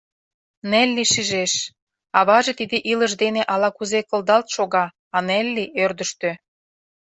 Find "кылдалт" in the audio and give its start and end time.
4.09-4.47